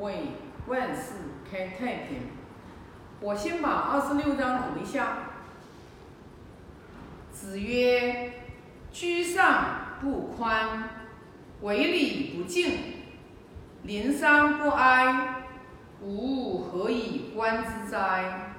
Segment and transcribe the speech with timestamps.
[0.00, 0.28] 为
[0.66, 1.12] 万事
[1.50, 2.28] 开太平。
[3.20, 5.18] 我先把二十六章读一下。
[7.32, 8.32] 子曰
[8.92, 10.88] ：“居上不宽，
[11.60, 12.78] 为礼不敬，
[13.82, 15.44] 临丧不哀，
[16.02, 18.52] 吾何以观之哉？”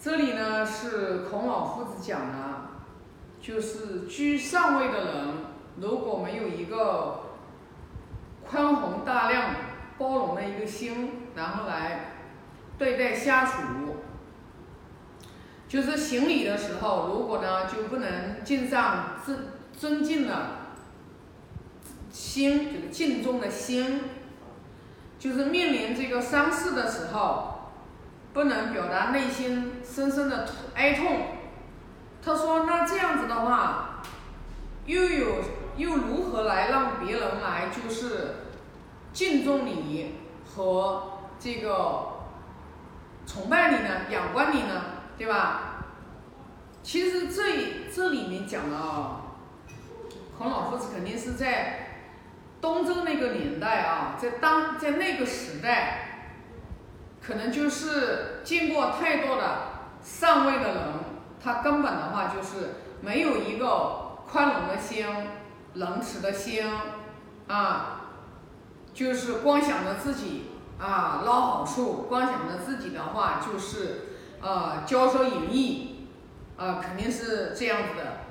[0.00, 2.70] 这里呢是孔老夫子讲的，
[3.40, 5.28] 就是居上位的人，
[5.80, 7.27] 如果没有一个
[8.50, 9.54] 宽宏大量、
[9.98, 12.12] 包容的一个心，然后来
[12.78, 13.96] 对待下属，
[15.68, 20.46] 就是行礼的时候，如果呢就不能敬上尊尊敬的
[22.10, 24.04] 心，就是敬重的心，
[25.18, 27.72] 就是面临这个丧事的时候，
[28.32, 31.20] 不能表达内心深深的哀痛。
[32.24, 34.02] 他说：“那这样子的话，
[34.86, 35.26] 又有
[35.76, 38.34] 又如何来让别人来就是
[39.18, 40.14] 敬重你
[40.46, 42.20] 和这个
[43.26, 44.02] 崇拜你呢？
[44.10, 44.80] 仰观你呢？
[45.18, 45.86] 对吧？
[46.84, 49.22] 其实这这里面讲的啊，
[50.38, 52.04] 孔老夫子肯定是在
[52.60, 56.36] 东周那个年代啊，在当在那个时代，
[57.20, 59.62] 可能就是见过太多的
[60.00, 60.84] 上位的人，
[61.42, 65.04] 他根本的话就是没有一个宽容的心。
[65.74, 66.64] 仁慈的心，
[67.48, 68.07] 啊，
[68.98, 70.46] 就是光想着自己
[70.76, 74.06] 啊捞好处，光想着自己的话就是
[74.42, 76.08] 呃骄奢淫逸，
[76.56, 78.22] 啊肯定是这样子的。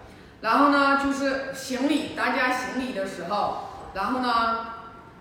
[0.42, 3.60] 然后呢，就是行礼，大家行礼的时候，
[3.94, 4.68] 然后呢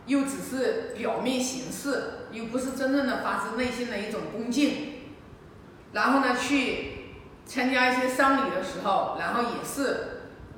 [0.07, 4.95] 又只是表面形式，又不是真正的发自内心的一种恭敬。
[5.93, 7.15] 然后呢，去
[7.47, 10.09] 参加一些丧礼的时候，然后也是。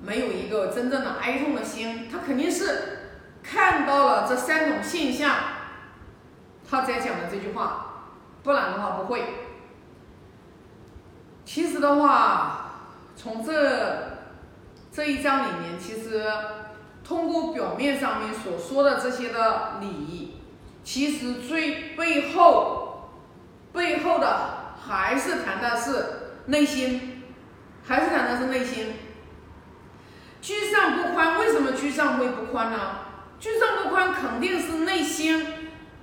[0.01, 2.98] 没有一个真正的哀痛的心，他肯定是
[3.43, 5.35] 看到了这三种现象，
[6.69, 8.05] 他才讲的这句话，
[8.43, 9.23] 不然的话不会。
[11.45, 12.83] 其实的话，
[13.17, 14.19] 从这
[14.93, 16.31] 这一章里面，其实
[17.03, 20.43] 通过表面上面所说的这些的理，
[20.85, 23.11] 其实最背后
[23.73, 27.23] 背后的还是谈的是内心，
[27.83, 28.95] 还是谈的是内心。
[30.43, 32.79] 居上不宽，为什么居上会不宽呢？
[33.41, 35.47] 居上不宽肯定是内心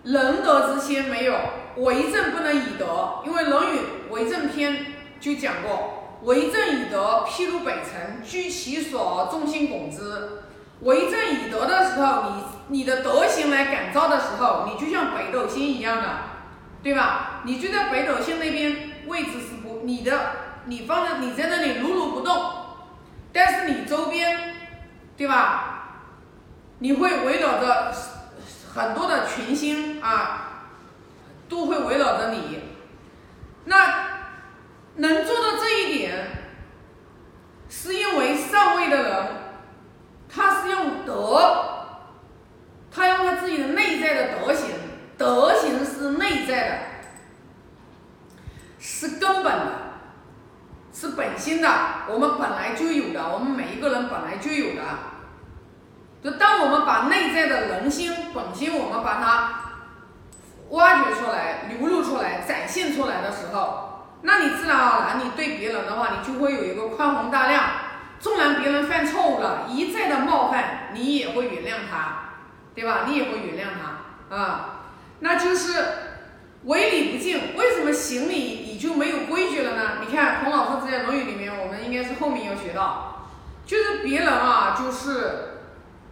[0.03, 1.35] 仁德之心没有，
[1.77, 3.79] 为政不能以德，因为《论语·
[4.11, 4.73] 为政篇》
[5.19, 10.43] 就讲过，为政以德，譬如北辰，居其所，众星拱之。
[10.81, 16.09] 为政以德的时候，你你的德行来感召的时候，你就像北斗星一样的，
[16.83, 17.41] 对吧？
[17.43, 20.19] 你就在北斗星那边位置是不，你的
[20.65, 22.51] 你放在你在那里如如不动。
[23.33, 24.53] 但是你周边，
[25.17, 25.74] 对吧？
[26.79, 27.93] 你会围绕着
[28.73, 30.63] 很多的群星啊，
[31.47, 32.59] 都会围绕着你。
[33.65, 34.07] 那
[34.95, 36.27] 能做到这一点，
[37.69, 39.27] 是因为上位的人，
[40.27, 41.95] 他是用德，
[42.91, 44.67] 他用他自己的内在的德行，
[45.17, 46.77] 德行是内在的，
[48.79, 49.85] 是根本的。
[50.97, 51.69] 是本心的，
[52.07, 54.81] 我们本来就有的，我们每一个人本来就有的。
[56.23, 59.59] 就当我们把内在的人心本心，我们把它
[60.69, 67.63] 挖掘出来、流露出来、展现出来的时候，那你自然而然，你对别人的话，你就会有一个宽宏大量。
[68.21, 72.29] 纵然别人犯错误了，一再的冒犯，你也会原谅他，
[72.73, 73.05] 对吧？
[73.07, 74.79] 你也会原谅他啊，
[75.19, 75.85] 那就是。
[76.63, 79.97] 违礼不敬，为什么行礼你就没有规矩了呢？
[80.03, 83.29] 你看孔老夫子在《论语》里面，我们应该是后面要学到，
[83.67, 85.59] 就是别人啊，就是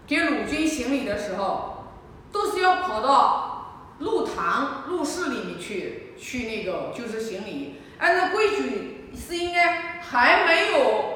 [0.05, 1.87] 给鲁军行礼的时候，
[2.31, 7.81] 都是要跑到入堂、入室里面去，去那个就是行礼。
[7.97, 11.12] 按照规矩是应该还没有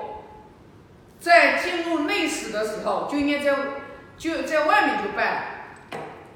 [1.28, 3.54] 在进入内室的时候，就应该在
[4.18, 5.44] 就在外面就拜。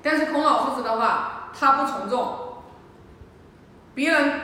[0.03, 2.63] 但是孔老夫子的话，他不从众。
[3.95, 4.41] 别人，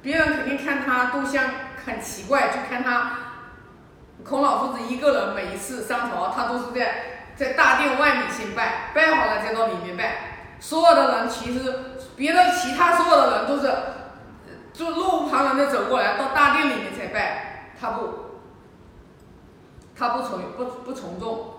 [0.00, 1.44] 别人肯定看他都像
[1.84, 3.18] 很奇怪，就看他
[4.24, 6.94] 孔老夫子一个人，每一次上朝，他都是在
[7.34, 10.14] 在大殿外面先拜，拜好了再到里面拜。
[10.60, 11.74] 所有的人其实，
[12.16, 13.72] 别的其他所有的人都是
[14.72, 18.39] 就路无旁人的走过来，到大殿里面才拜，他不，
[20.00, 21.56] 他不从不不从众，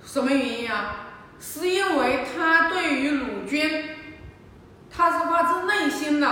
[0.00, 1.08] 什么原因啊？
[1.40, 3.90] 是因为他对于鲁军。
[4.88, 6.28] 他是发自内心的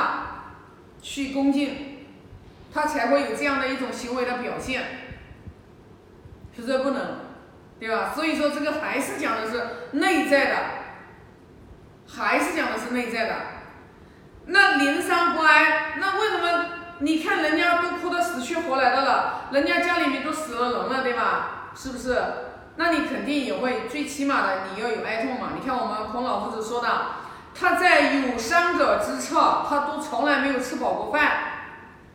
[1.02, 2.06] 去恭敬，
[2.72, 4.82] 他才会有这样的一种行为的表现，
[6.56, 7.18] 是这不能，
[7.78, 8.12] 对吧？
[8.14, 10.56] 所以说这个还是讲的是内在的
[12.08, 13.34] 还是讲的是内在的。
[14.46, 16.73] 那灵山不哀，那为什么？
[17.00, 21.70] 你看人家都哭得死去活来的了，人家家里面都死了人了，对吧？
[21.74, 22.22] 是不是？
[22.76, 25.50] 那你肯定也会，最起码的你要有哀痛嘛。
[25.54, 26.88] 你看我们孔老夫子说的，
[27.54, 31.22] 他在有伤者之侧，他都从来没有吃饱过饭，《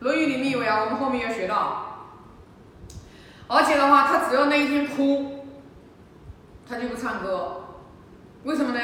[0.00, 1.86] 论语》里面有呀，我们后面要学到。
[3.48, 5.46] 而且的话，他只要那一天哭，
[6.68, 7.64] 他就不唱歌，
[8.44, 8.80] 为什么呢？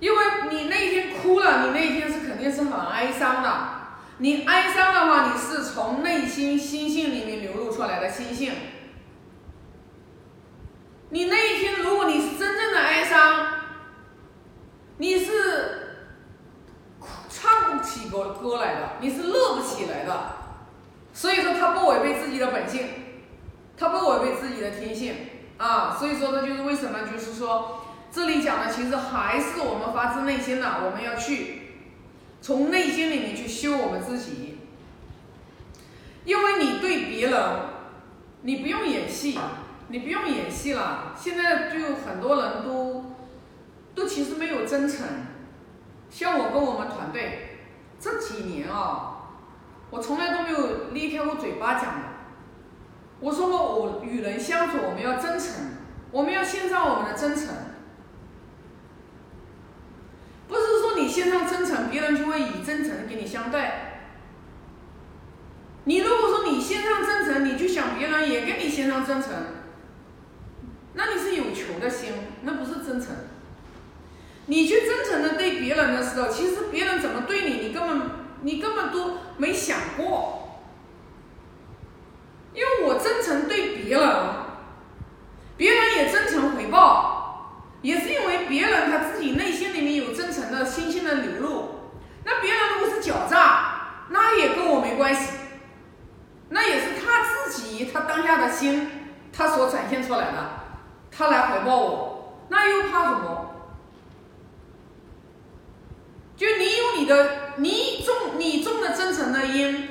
[0.00, 0.18] 因为
[0.50, 3.77] 你那一天哭了，你那一天是肯定是很哀伤的。
[4.18, 8.52] 你哀伤的话，你是从内心心性里面流露出来的心性。
[11.10, 13.46] 你那一天，如果你是真正的哀伤，
[14.98, 16.02] 你是
[17.30, 20.32] 唱不起歌歌来的，你是乐不起来的。
[21.12, 22.86] 所以说，他不违背自己的本性，
[23.76, 25.14] 他不违背自己的天性
[25.56, 25.96] 啊。
[25.98, 27.84] 所以说，这就是为什么，就是说。
[28.10, 31.67] 这里讲的其实还是我们发自内心的，我们要去
[32.40, 34.58] 从内心里面去修我们自己，
[36.24, 37.42] 因为你对别人，
[38.42, 39.38] 你不用演戏，
[39.88, 41.14] 你不用演戏了。
[41.18, 43.04] 现在就很多人都
[43.94, 45.06] 都其实没有真诚，
[46.10, 47.58] 像我跟我们团队
[48.00, 49.30] 这几年啊，
[49.90, 52.08] 我从来都没有离开过嘴巴讲的。
[53.20, 55.72] 我说过，我与人相处我们要真诚，
[56.12, 57.48] 我们要献上我们的真诚。
[60.46, 63.60] 不是说你献上真诚，别人就会以真诚跟你相对。
[65.84, 69.30] 你如果说你先上真诚，你去想别人也跟你先上真诚，
[70.94, 72.12] 那你是有求的心，
[72.42, 73.08] 那不是真诚。
[74.46, 78.10] 你去真诚的对别人的时候，其实别人怎么对你，你根本
[78.42, 80.60] 你根本都没想过。
[82.54, 84.16] 因为我真诚对别人，
[85.56, 87.16] 别人也真诚回报。
[87.80, 91.92] 也是因为别人他自己内心里面有真诚的心性的流露，
[92.24, 95.30] 那别人如果是狡诈，那也跟我没关系，
[96.48, 98.90] 那也是他自己他当下的心
[99.32, 100.50] 他所展现出来的，
[101.12, 103.54] 他来回报我，那又怕什么？
[106.36, 109.88] 就你有你的，你种你种的真诚的因，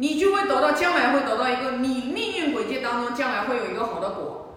[0.00, 4.56] 你就会得到将来会得到一个你命运轨迹当中将来会有一个好的果。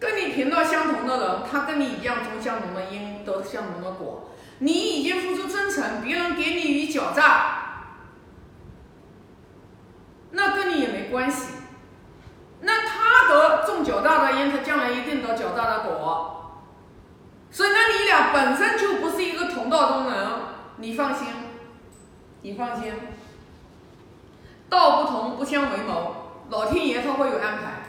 [0.00, 4.30] 跟你频道相同的人，他跟你一样种相同的因，得相同的果。
[4.60, 7.96] 你已经付出真诚，别人给你以狡诈，
[10.30, 11.52] 那跟你也没关系。
[12.62, 16.62] 那他得种狡诈的因，他将来一定得狡诈的果。
[17.50, 20.28] 所以，那你俩本身就不是一个同道中人，
[20.78, 21.26] 你放心，
[22.40, 22.94] 你放心。
[24.68, 26.14] 道不同不相为谋，
[26.50, 27.82] 老天爷他会有安排。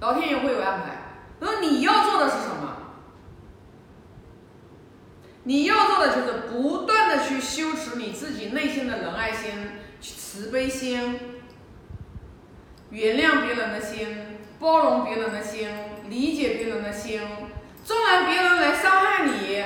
[0.00, 0.98] 老天爷会有安排。
[1.40, 2.76] 那你要做的是什么？
[5.44, 9.52] 你要做的就是不断的去修持你自己内心的仁爱心、
[10.00, 11.40] 慈悲心、
[12.90, 15.68] 原谅别人的心、包容别人的心、
[16.08, 17.20] 理解别人的心。
[17.84, 19.64] 纵然别人来伤害你，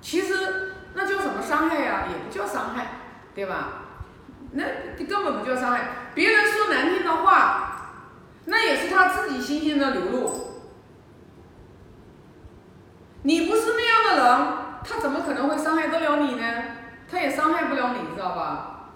[0.00, 2.08] 其实那叫什么伤害呀？
[2.10, 2.86] 也不叫伤害，
[3.34, 3.85] 对吧？
[4.56, 5.88] 那根本不叫伤害。
[6.14, 7.62] 别人说难听的话。
[8.48, 10.62] 那也是他自己心性的流露。
[13.22, 16.46] 你不是那样的人，他怎么可能会伤害得了你呢？
[17.10, 18.92] 他也伤害不了你，知道吧？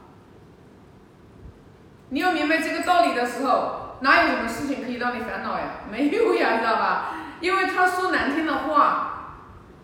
[2.11, 5.81] 你要明白这个道理的时候，哪有什么事情可以让你烦恼呀？
[5.91, 7.15] 没有呀，知道吧？
[7.41, 9.35] 因为他说难听的话，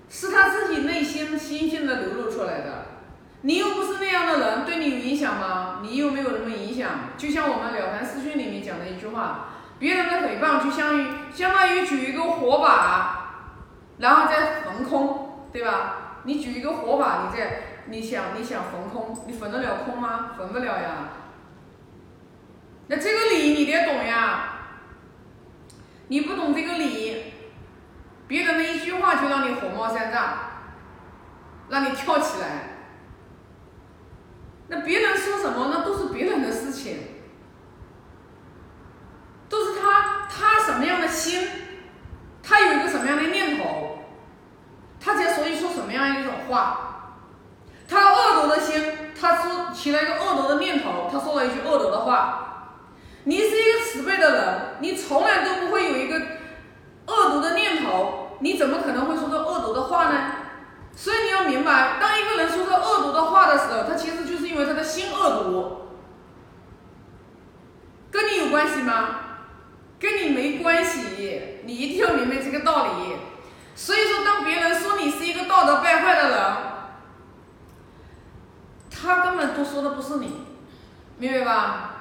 [0.08, 2.95] 是他自己内心心性的流露出来的。
[3.46, 5.78] 你又不是那样的人，对你有影响吗？
[5.80, 6.90] 你又没有什么影响。
[7.16, 9.50] 就像我们了凡四训里面讲的一句话。
[9.78, 13.44] 别人的诽谤就相于相当于举一个火把，
[13.98, 16.22] 然后再焚空，对吧？
[16.24, 20.30] 你举一个火把，你再你想你想焚空，你焚得了空吗？
[20.36, 21.10] 焚不了呀。
[22.88, 24.54] 那这个理你得懂呀。
[26.08, 27.34] 你不懂这个理，
[28.26, 30.22] 别人的一句话就让你火冒三丈，
[31.68, 32.75] 让你跳起来。
[34.68, 36.99] 那别人说什么，那都是别人的事情。
[39.49, 41.49] 都是他，他什么样的心，
[42.42, 43.99] 他有一个什么样的念头，
[45.00, 47.14] 他才所以说什么样一种话。
[47.88, 52.42] 他恶毒的心，他说起了一个恶毒的念头，他说了一句恶毒的话。
[53.23, 56.16] 你是一个慈悲的人，你从来都不会有一个
[57.06, 60.32] 恶毒的念头，你怎么可能会说出恶毒的话呢？
[60.96, 65.82] 所以你要明白，当一个人说这恶毒的话的时候，他其实就是因为他的心恶毒，
[68.10, 69.20] 跟你有关系吗？
[70.00, 73.16] 跟你没关系，你一定要明白这个道理。
[73.74, 76.40] 所以说，当别人说你是一个道德败坏的人，
[78.90, 80.46] 他根本都说的不是你，
[81.18, 81.92] 明白吧？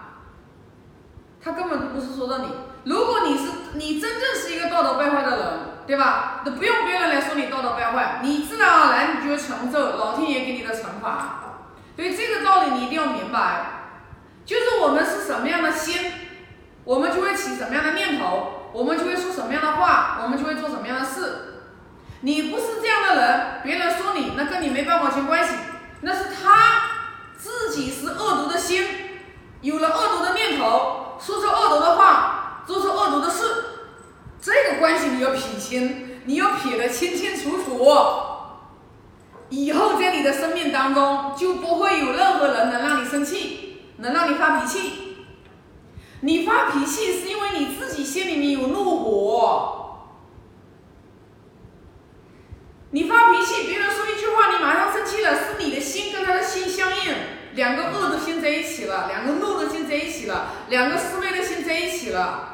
[1.44, 2.48] 他根本都不是说的你。
[2.86, 6.42] 如果你是你真正是一个道德败坏的人，对吧？
[6.44, 11.42] 都不用别人来说你道德败坏，你自然而然你就会承受老天爷给你的惩罚。
[11.96, 13.66] 所以这个道理你一定要明白，
[14.46, 16.12] 就是我们是什么样的心，
[16.84, 21.62] 我们就会起什么样的念头，我们就会说什么样的话，我们就会做什么样的事。
[22.22, 25.56] 你不是这样的人，别人说你，那跟你没半毛钱关系，
[26.02, 26.82] 那是他
[27.38, 28.84] 自己是恶毒的心，
[29.62, 32.05] 有了恶毒的念头，说出恶毒的话，
[34.46, 37.84] 这个关系你要撇清，你要撇得清清楚楚。
[39.50, 45.16] 以后在你的生命当中就不会有任何人能让你生气，能让你发脾气。
[46.20, 49.82] 你发脾气是因为你自己心里面有怒火。
[52.92, 57.16] 你发脾气，别人说一句话，你马上生气了，是你的心跟他的心相应，
[57.56, 62.52] 两个恶的心在一起了，两个怒的心在一起了，两个思维的心在一起了。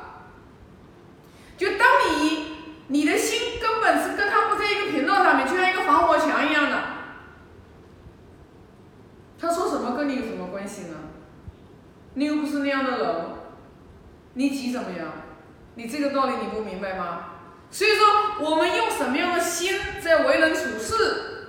[1.57, 2.55] 就当你
[2.87, 6.81] 你的心根本是跟他不在一个频道上面，就像一个防火墙一样的。
[9.39, 10.95] 他说什么跟你有什么关系呢？
[12.13, 13.15] 你又不是那样的人，
[14.33, 15.13] 你急什么呀？
[15.75, 17.27] 你这个道理你不明白吗？
[17.71, 21.47] 所以说，我们用什么样的心在为人处事，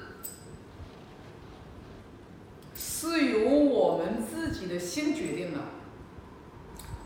[2.76, 5.58] 是由我们自己的心决定的，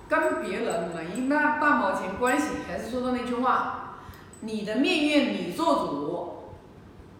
[0.09, 2.49] 跟别人没那半毛钱关系。
[2.69, 4.01] 还是说的那句话，
[4.41, 6.27] 你的命运你做主。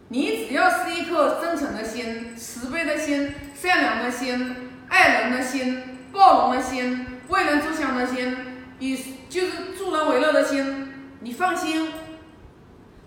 [0.09, 8.37] 你只要是一颗真诚的心、慈悲的心、善良的心、爱人的心、暴龙的心、为人着想的心，
[8.79, 8.97] 以
[9.29, 11.91] 就是助人为乐的心，你放心，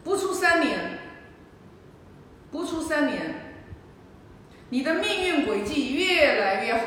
[0.04, 0.99] 不出三年，
[2.50, 3.54] 不出三年，
[4.71, 6.80] 你的命运轨迹越来越好。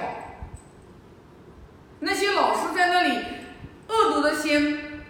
[2.00, 3.17] 那些老是在那里
[3.88, 5.01] 恶毒的心，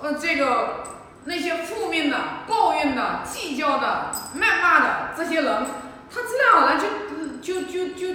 [0.00, 0.84] 呃，这个。
[1.24, 5.64] 那些负面的、抱怨的、计较的、谩骂的这些人，
[6.12, 6.88] 他自然而然就
[7.40, 8.12] 就就就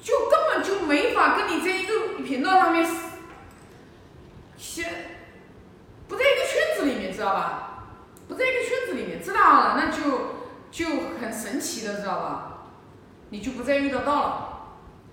[0.00, 2.86] 就更就没法跟你在一个频道上面，
[4.56, 4.86] 先
[6.08, 7.84] 不在一个圈子里面，知道吧？
[8.28, 10.36] 不在一个圈子里面，自然而然那就
[10.70, 12.58] 就很神奇的，知道吧？
[13.30, 14.58] 你就不再遇得到了。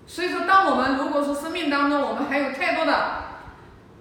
[0.06, 3.24] 所以说，当我们如果说生命当中我们还有太多的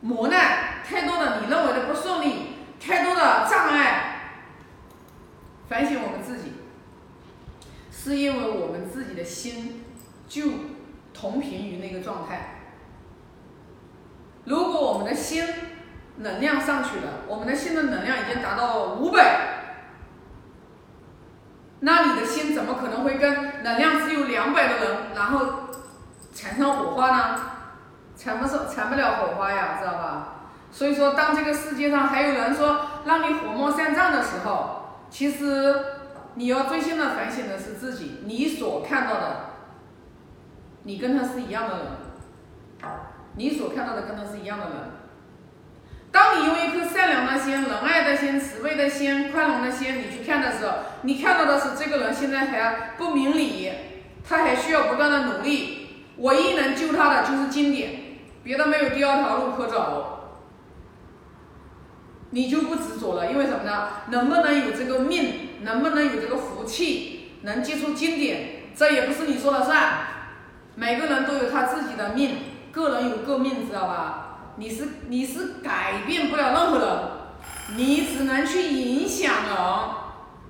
[0.02, 2.56] 磨难，太多的你认为的不顺利。
[2.78, 4.44] 太多的障碍，
[5.68, 6.54] 反省我们自己，
[7.92, 9.84] 是因为我们自己的心
[10.28, 10.44] 就
[11.16, 12.62] 同频于那个状态。
[14.44, 15.44] 如果我们的心
[16.18, 19.38] 能量上去了，我们的心的能量已经达到五百，
[21.80, 25.46] 那你的心怎么可能会跟能量只有两百的人，然后
[26.34, 27.40] 产生火花呢？
[28.18, 30.36] 产不生产不了火花呀，知道吧？
[30.72, 35.76] 所以说，当这个世界上还有人说让你火冒三丈的时候，其实
[36.36, 39.36] 你要最先的反省的是自己，你所看到的，
[40.86, 41.86] 你跟他是一样的人，
[43.36, 44.74] 你所看到的跟他是一样的人。
[46.12, 53.72] 当你用一颗善良的心、仁爱的心、慈悲的心、宽容的心，你去看的时候，你看到的是这个人现在还不明理，
[54.24, 60.12] 他还需要不断的努力，唯一能救他的就是经典，别的没有第二条路可走。
[62.30, 63.88] 你就不执着了，因为什么呢？
[64.12, 70.15] 能不能有这个命，能不能有这个福气，能接触经典，这也不是你说了算。
[70.76, 72.38] 每个人都有他自己的命，
[72.72, 74.22] 个人有个命，知道吧？
[74.58, 79.56] 你是你是改变不了任何人，你只能去影响人。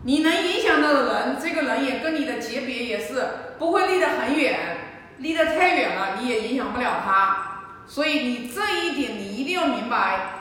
[0.03, 3.27] 你能影响到的人，这个人也跟你的级别也是
[3.57, 4.77] 不会离得很远，
[5.17, 7.61] 离得太远了你也影响不了他。
[7.87, 10.31] 所以你这一点你一定要明白。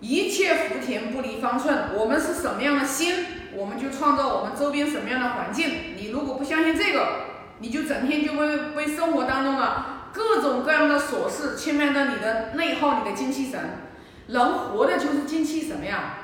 [0.00, 5.94] 一切福田不离方寸，我们是什么样的心，我们就创造我们周边什么样的环境。
[5.94, 7.29] 你如果不相信这个，
[7.60, 13.60] 你就整天就会被生活当中的各种各样的琐事牵绊到你的内耗，你的精气神。
[14.26, 16.14] 人活的就是精气神呀！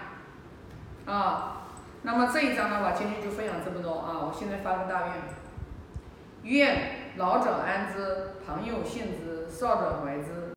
[1.07, 1.67] 啊，
[2.03, 4.23] 那么这一章的话，今天就分享这么多啊！
[4.23, 5.15] 我现在发个大愿：
[6.45, 10.45] 愿老者安之，朋友信之，少者怀之。